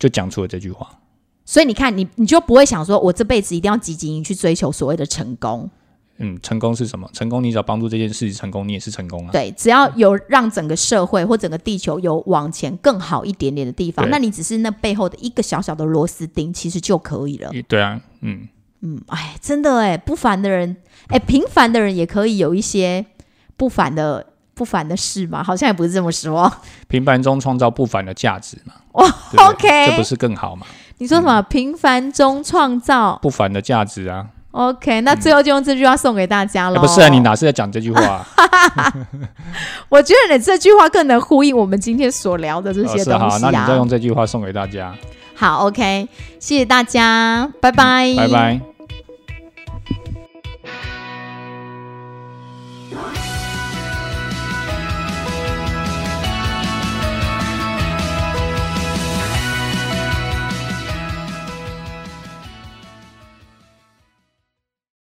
[0.00, 0.84] 就讲出了这句话。
[1.44, 5.70] 所以你看，你你就不会想说，我这辈子一定要积极去追求所谓的成功。
[6.22, 7.08] 嗯，成功是什么？
[7.14, 9.30] 成功，你只要帮助这件事情成功，你也是成功啊。
[9.32, 17.50] 对，只要有让整个社会或整个地球有往前更好一点点的地方，那你只是那背后的一个小小的螺丝钉，其实就可以了。
[17.66, 18.46] 对啊，嗯，
[18.82, 20.76] 嗯哎真的哎不凡的人
[21.08, 23.04] 哎平凡的人也可以有一些
[23.56, 24.24] 不凡的
[24.54, 26.50] 不凡的事嘛好像也不是这么说。
[26.88, 29.06] 平凡中创造不凡的价值嘛 哇
[29.48, 30.66] ok 这不是更好吗
[30.98, 31.40] 你说什么？
[31.48, 33.18] 平凡中创造。
[33.22, 34.26] 不凡的价值啊。
[34.50, 38.26] Ok 那最后就用这句话送给大家了不是啊你哪是在讲这句话？
[39.88, 44.94] 我觉得你这句话更能呼应我们今天所聊的这些东西好那你再用这句话送给大家。
[45.40, 46.06] 好，OK，
[46.38, 48.60] 谢谢大家，拜拜，拜拜。